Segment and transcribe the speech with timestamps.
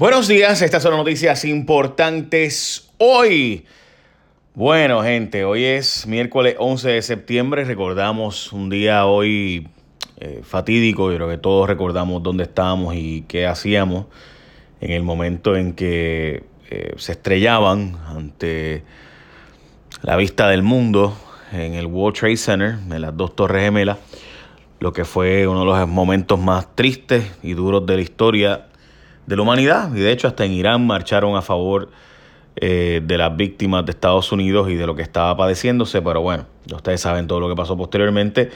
[0.00, 3.66] Buenos días, estas son noticias importantes hoy.
[4.54, 7.64] Bueno, gente, hoy es miércoles 11 de septiembre.
[7.66, 9.68] Recordamos un día hoy
[10.18, 11.10] eh, fatídico.
[11.10, 14.06] Yo creo que todos recordamos dónde estábamos y qué hacíamos
[14.80, 18.84] en el momento en que eh, se estrellaban ante
[20.00, 21.14] la vista del mundo
[21.52, 23.98] en el World Trade Center, en las dos torres gemelas,
[24.78, 28.69] lo que fue uno de los momentos más tristes y duros de la historia
[29.30, 29.94] de la humanidad.
[29.94, 31.88] Y de hecho hasta en Irán marcharon a favor
[32.56, 36.02] eh, de las víctimas de Estados Unidos y de lo que estaba padeciéndose.
[36.02, 38.50] Pero bueno, ustedes saben todo lo que pasó posteriormente.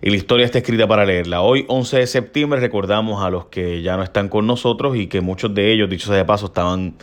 [0.00, 1.42] Y la historia está escrita para leerla.
[1.42, 5.20] Hoy, 11 de septiembre, recordamos a los que ya no están con nosotros y que
[5.20, 6.94] muchos de ellos, dicho sea de paso, estaban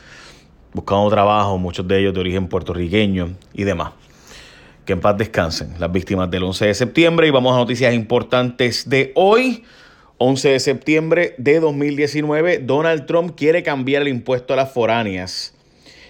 [0.73, 3.91] buscando trabajo, muchos de ellos de origen puertorriqueño y demás.
[4.85, 7.27] Que en paz descansen las víctimas del 11 de septiembre.
[7.27, 9.63] Y vamos a noticias importantes de hoy.
[10.17, 15.53] 11 de septiembre de 2019, Donald Trump quiere cambiar el impuesto a las foráneas.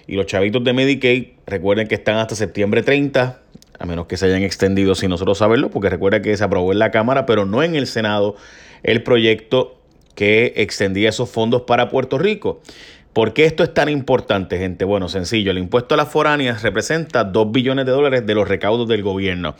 [0.05, 3.41] Y los chavitos de Medicaid, recuerden que están hasta septiembre 30,
[3.79, 6.77] a menos que se hayan extendido sin nosotros saberlo, porque recuerda que se aprobó en
[6.77, 8.35] la Cámara, pero no en el Senado,
[8.83, 9.81] el proyecto
[10.13, 12.61] que extendía esos fondos para Puerto Rico.
[13.11, 14.85] ¿Por qué esto es tan importante, gente?
[14.85, 18.87] Bueno, sencillo, el impuesto a las foráneas representa 2 billones de dólares de los recaudos
[18.87, 19.55] del gobierno.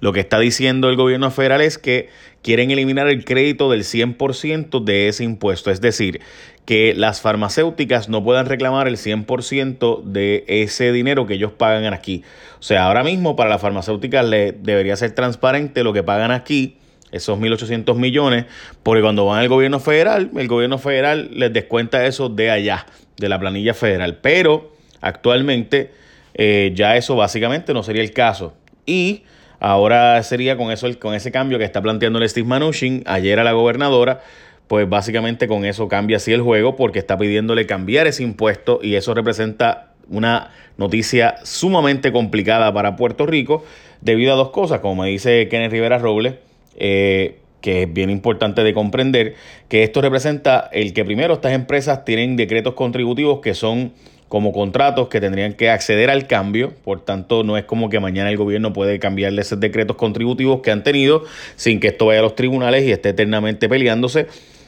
[0.00, 2.08] Lo que está diciendo el gobierno federal es que
[2.42, 6.20] quieren eliminar el crédito del 100% de ese impuesto, es decir,
[6.64, 12.24] que las farmacéuticas no puedan reclamar el 100% de ese dinero que ellos pagan aquí.
[12.58, 16.76] O sea, ahora mismo para las farmacéuticas le debería ser transparente lo que pagan aquí
[17.10, 18.44] esos 1.800 millones,
[18.82, 22.86] porque cuando van al gobierno federal, el gobierno federal les descuenta eso de allá,
[23.16, 24.18] de la planilla federal.
[24.20, 25.90] Pero actualmente
[26.34, 28.54] eh, ya eso básicamente no sería el caso.
[28.84, 29.22] Y
[29.60, 33.44] ahora sería con, eso, con ese cambio que está planteando el Steve Mnuchin ayer a
[33.44, 34.20] la gobernadora,
[34.66, 38.94] pues básicamente con eso cambia así el juego porque está pidiéndole cambiar ese impuesto y
[38.94, 43.64] eso representa una noticia sumamente complicada para Puerto Rico
[44.00, 46.34] debido a dos cosas, como me dice Kenneth Rivera Robles
[46.76, 49.34] eh, que es bien importante de comprender,
[49.68, 53.92] que esto representa el que primero estas empresas tienen decretos contributivos que son
[54.28, 58.30] como contratos que tendrían que acceder al cambio, por tanto no es como que mañana
[58.30, 61.24] el gobierno puede cambiarle esos decretos contributivos que han tenido
[61.56, 64.26] sin que esto vaya a los tribunales y esté eternamente peleándose.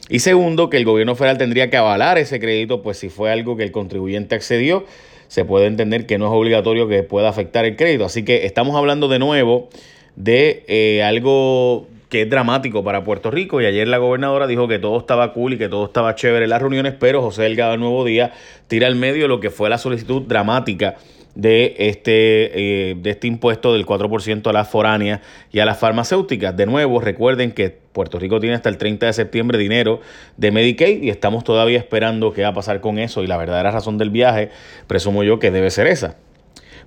[0.09, 3.57] Y segundo, que el gobierno federal tendría que avalar ese crédito, pues si fue algo
[3.57, 4.85] que el contribuyente accedió,
[5.29, 8.05] se puede entender que no es obligatorio que pueda afectar el crédito.
[8.05, 9.69] Así que estamos hablando de nuevo
[10.17, 13.63] de eh, algo que es dramático para Puerto Rico.
[13.63, 16.51] Y ayer la gobernadora dijo que todo estaba cool y que todo estaba chévere en
[16.51, 18.33] las reuniones, pero José Delgado el Nuevo Día
[18.67, 20.97] tira al medio lo que fue la solicitud dramática
[21.37, 25.21] de este, eh, de este impuesto del 4% a las foráneas
[25.53, 26.57] y a las farmacéuticas.
[26.57, 30.01] De nuevo, recuerden que Puerto Rico tiene hasta el 30 de septiembre dinero
[30.37, 33.71] de Medicaid y estamos todavía esperando qué va a pasar con eso y la verdadera
[33.71, 34.51] razón del viaje,
[34.89, 36.17] presumo yo que debe ser esa.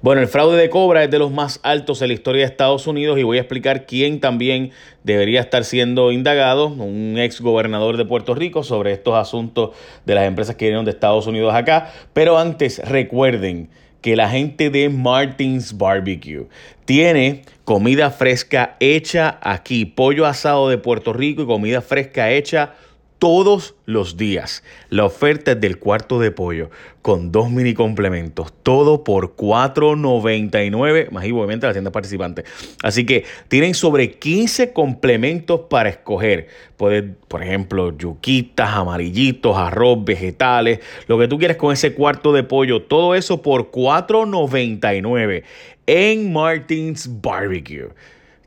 [0.03, 2.88] Bueno, el fraude de Cobra es de los más altos en la historia de Estados
[2.88, 4.72] Unidos y voy a explicar quién también
[5.06, 9.69] debería estar siendo indagado, un ex gobernador de Puerto Rico, sobre estos asuntos
[10.06, 11.90] de las empresas que vinieron de Estados Unidos acá.
[12.12, 13.69] Pero antes, recuerden
[14.02, 16.47] que la gente de Martins Barbecue
[16.84, 22.74] tiene comida fresca hecha aquí, pollo asado de Puerto Rico y comida fresca hecha
[23.23, 24.66] todos los días.
[24.89, 26.69] La oferta es del cuarto de pollo
[27.01, 32.44] con dos mini complementos, todo por $4.99, más obviamente las tiendas participantes.
[32.84, 36.50] Así que tienen sobre 15 complementos para escoger.
[36.75, 42.44] Puedes, por ejemplo, yuquitas, amarillitos, arroz, vegetales, lo que tú quieres con ese cuarto de
[42.44, 45.44] pollo, todo eso por $4.99
[45.88, 47.88] en Martins Barbecue.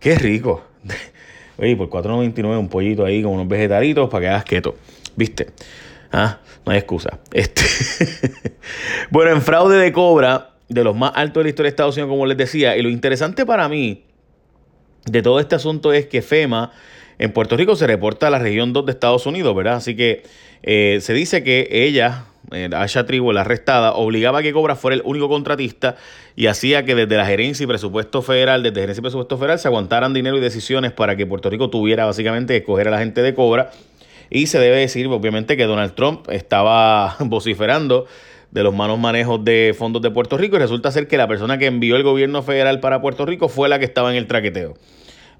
[0.00, 0.62] Qué rico.
[1.58, 4.74] Oye, por 4.99 un pollito ahí con unos vegetalitos para que hagas keto.
[5.16, 5.48] ¿Viste?
[6.12, 7.18] Ah, no hay excusa.
[7.32, 7.62] Este.
[9.10, 12.10] bueno, en fraude de cobra, de los más altos de la historia de Estados Unidos,
[12.10, 14.04] como les decía, y lo interesante para mí
[15.06, 16.72] de todo este asunto es que FEMA
[17.18, 19.76] en Puerto Rico se reporta a la región 2 de Estados Unidos, ¿verdad?
[19.76, 20.24] Así que
[20.62, 22.26] eh, se dice que ella,
[22.74, 25.96] Asha Tribu, la arrestada, obligaba a que Cobra fuera el único contratista
[26.36, 29.68] y hacía que desde la gerencia y presupuesto federal, desde gerencia y presupuesto federal, se
[29.68, 33.22] aguantaran dinero y decisiones para que Puerto Rico tuviera básicamente que escoger a la gente
[33.22, 33.70] de Cobra.
[34.30, 38.06] Y se debe decir, obviamente, que Donald Trump estaba vociferando
[38.50, 41.58] de los malos manejos de fondos de Puerto Rico y resulta ser que la persona
[41.58, 44.74] que envió el gobierno federal para Puerto Rico fue la que estaba en el traqueteo.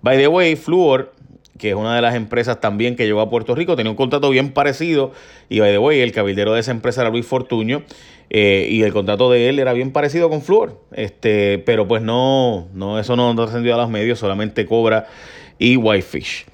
[0.02, 1.12] By the way, Fluor
[1.58, 4.30] que es una de las empresas también que llegó a Puerto Rico, tenía un contrato
[4.30, 5.12] bien parecido
[5.48, 7.82] y by the way, el cabildero de esa empresa era Luis Fortuño
[8.30, 12.68] eh, y el contrato de él era bien parecido con Fluor, este, pero pues no,
[12.72, 15.06] no eso no ha trascendido a los medios, solamente Cobra
[15.58, 16.46] y Whitefish.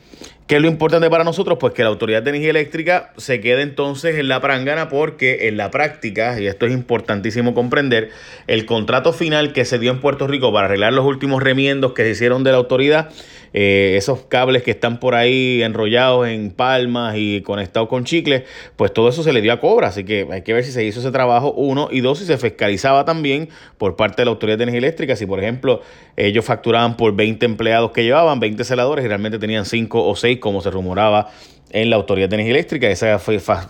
[0.52, 1.56] ¿Qué es lo importante para nosotros?
[1.58, 5.56] Pues que la Autoridad de Energía Eléctrica se quede entonces en la prangana porque en
[5.56, 8.10] la práctica, y esto es importantísimo comprender,
[8.49, 12.02] el contrato final que se dio en Puerto Rico para arreglar los últimos remiendos que
[12.02, 13.08] se hicieron de la autoridad,
[13.54, 18.44] eh, esos cables que están por ahí enrollados en palmas y conectados con chicles,
[18.76, 19.88] pues todo eso se le dio a cobra.
[19.88, 22.38] Así que hay que ver si se hizo ese trabajo, uno, y dos, si se
[22.38, 25.16] fiscalizaba también por parte de la Autoridad de Energía Eléctrica.
[25.16, 25.82] Si, por ejemplo,
[26.16, 30.38] ellos facturaban por 20 empleados que llevaban, 20 celadores, y realmente tenían 5 o 6,
[30.43, 31.31] como se rumoraba
[31.71, 33.19] en la Autoridad de Energía Eléctrica, esa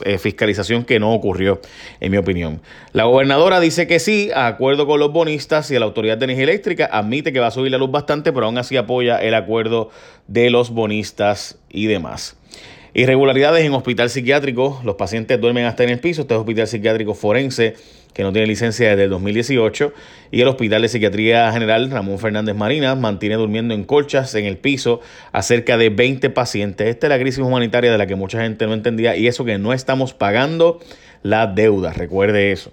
[0.05, 1.61] eh, fiscalización que no ocurrió,
[2.01, 2.61] en mi opinión.
[2.93, 6.45] La gobernadora dice que sí, a acuerdo con los bonistas y la Autoridad de Energía
[6.45, 9.91] Eléctrica, admite que va a subir la luz bastante, pero aún así apoya el acuerdo
[10.27, 12.37] de los bonistas y demás.
[12.95, 17.15] Irregularidades en hospital psiquiátrico, los pacientes duermen hasta en el piso, este es hospital psiquiátrico
[17.15, 17.75] forense
[18.13, 19.95] que no tiene licencia desde el 2018,
[20.31, 24.59] y el Hospital de Psiquiatría General Ramón Fernández Marina mantiene durmiendo en colchas en el
[24.59, 25.01] piso
[25.33, 26.87] a cerca de 20 pacientes.
[26.89, 29.57] Esta es la crisis humanitaria de la que mucha gente no entendía y eso que
[29.57, 30.79] no estamos pagando
[31.23, 32.73] la deuda, recuerde eso.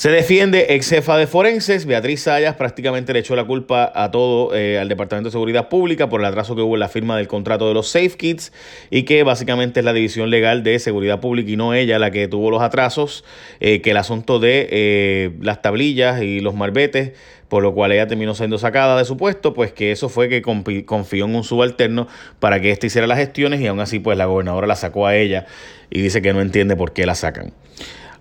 [0.00, 4.54] Se defiende ex jefa de forenses, Beatriz Sayas prácticamente le echó la culpa a todo
[4.54, 7.28] eh, al Departamento de Seguridad Pública por el atraso que hubo en la firma del
[7.28, 8.50] contrato de los Safe Kits
[8.88, 12.28] y que básicamente es la división legal de Seguridad Pública y no ella la que
[12.28, 13.26] tuvo los atrasos,
[13.60, 17.12] eh, que el asunto de eh, las tablillas y los marbetes
[17.48, 20.40] por lo cual ella terminó siendo sacada de su puesto, pues que eso fue que
[20.40, 22.08] confió en un subalterno
[22.38, 25.14] para que éste hiciera las gestiones y aún así pues la gobernadora la sacó a
[25.14, 25.44] ella
[25.90, 27.52] y dice que no entiende por qué la sacan.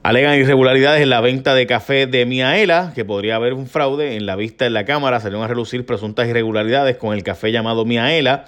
[0.10, 4.16] Alegan irregularidades en la venta de café de Miaela, que podría haber un fraude.
[4.16, 7.86] En la vista en la Cámara salieron a relucir presuntas irregularidades con el café llamado
[7.86, 8.46] Miaela.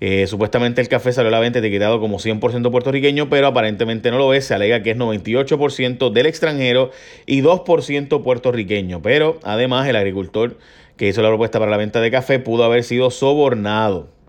[0.00, 4.16] Eh, supuestamente el café salió a la venta etiquetado como 100% puertorriqueño, pero aparentemente no
[4.16, 4.46] lo es.
[4.46, 6.92] Se alega que es 98% del extranjero
[7.26, 9.02] y 2% puertorriqueño.
[9.02, 10.56] Pero además el agricultor
[10.96, 14.21] que hizo la propuesta para la venta de café pudo haber sido sobornado.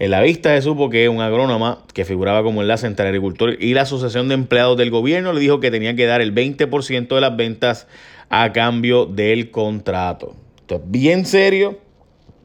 [0.00, 3.74] En la vista se supo que un agrónoma que figuraba como enlace entre agricultor y
[3.74, 7.20] la Asociación de Empleados del Gobierno le dijo que tenía que dar el 20% de
[7.20, 7.86] las ventas
[8.30, 10.34] a cambio del contrato.
[10.56, 11.80] Esto es bien serio,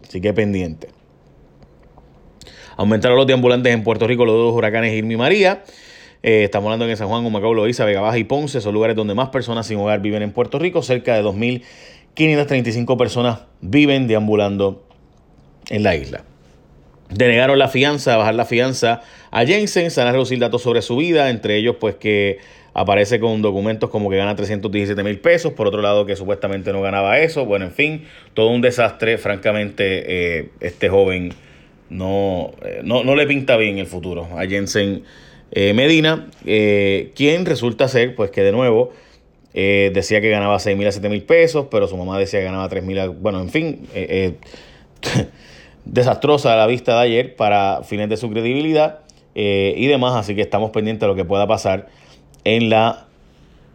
[0.05, 0.89] así que pendiente.
[2.75, 5.63] Aumentaron los deambulantes en Puerto Rico los dos huracanes Irma y María.
[6.23, 8.59] Eh, estamos hablando en San Juan, Humacao, Loíza, Vega Baja y Ponce.
[8.59, 10.81] Son lugares donde más personas sin hogar viven en Puerto Rico.
[10.81, 14.85] Cerca de 2.535 personas viven deambulando
[15.69, 16.25] en la isla.
[17.09, 20.97] Denegaron la fianza, bajar la fianza a Jensen, se van a reducir datos sobre su
[20.97, 22.39] vida, entre ellos pues que
[22.75, 26.81] aparece con documentos como que gana 317 mil pesos, por otro lado que supuestamente no
[26.81, 31.33] ganaba eso, bueno, en fin, todo un desastre, francamente eh, este joven
[31.89, 35.03] no, eh, no, no, le pinta bien el futuro a Jensen
[35.51, 38.91] eh, Medina, quien resulta ser pues que de nuevo
[39.53, 42.67] decía que ganaba 6 mil a 7 mil pesos, pero su mamá decía que ganaba
[42.67, 43.87] 3 mil, bueno, en fin
[45.85, 48.99] desastrosa la vista de ayer para fines de su credibilidad
[49.35, 51.87] eh, y demás, así que estamos pendientes de lo que pueda pasar
[52.43, 53.07] en la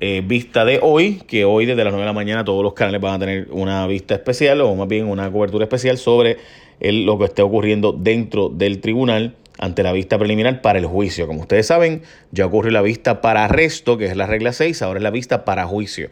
[0.00, 3.00] eh, vista de hoy, que hoy desde las 9 de la mañana todos los canales
[3.00, 6.38] van a tener una vista especial o más bien una cobertura especial sobre
[6.80, 11.26] lo que esté ocurriendo dentro del tribunal ante la vista preliminar para el juicio.
[11.26, 12.02] Como ustedes saben,
[12.32, 15.44] ya ocurrió la vista para arresto, que es la regla 6, ahora es la vista
[15.44, 16.10] para juicio.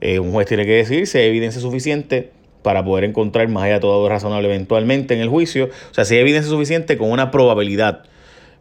[0.00, 2.30] Eh, un juez tiene que decir si hay evidencia suficiente
[2.62, 5.70] para poder encontrar más allá de todo razonable eventualmente en el juicio.
[5.90, 8.04] O sea, si hay evidencia suficiente con una probabilidad.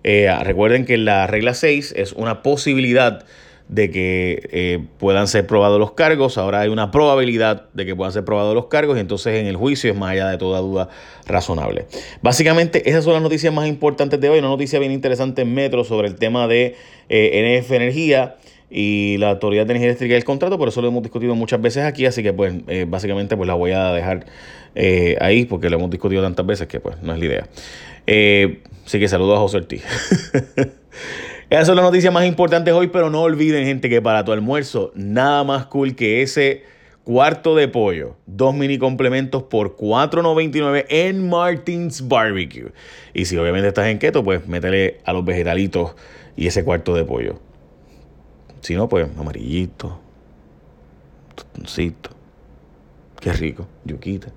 [0.04, 3.26] Eh, recuerden que la regla 6 es una posibilidad
[3.70, 6.38] de que eh, puedan ser probados los cargos.
[6.38, 9.57] Ahora hay una probabilidad de que puedan ser probados los cargos y entonces en el
[9.57, 10.90] juicio es más allá de toda duda
[11.26, 11.86] razonable.
[12.21, 14.40] Básicamente esas son las noticias más importantes de hoy.
[14.40, 16.76] Una noticia bien interesante en Metro sobre el tema de
[17.10, 18.38] eh, NF Energía
[18.69, 21.83] y la Autoridad de Energía Eléctrica el contrato, por eso lo hemos discutido muchas veces
[21.83, 24.26] aquí, así que pues eh, básicamente pues la voy a dejar
[24.76, 27.47] eh, ahí porque lo hemos discutido tantas veces que pues no es la idea.
[28.06, 29.83] Eh, así que saludos a José Ortiz.
[31.50, 34.92] Esas son las noticias más importantes hoy, pero no olviden gente que para tu almuerzo
[34.95, 36.64] nada más cool que ese
[37.06, 42.74] cuarto de pollo, dos mini complementos por $4.99 en Martins Barbecue.
[43.14, 45.95] Y si obviamente estás en keto, pues métele a los vegetalitos
[46.36, 47.40] y ese cuarto de pollo.
[48.61, 49.99] Si no, pues amarillito,
[51.35, 52.09] tostoncito.
[53.19, 54.30] Qué rico, yuquita.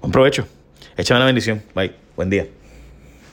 [0.00, 0.46] Buen provecho.
[0.96, 1.62] Échame la bendición.
[1.74, 1.94] Bye.
[2.16, 2.46] Buen día.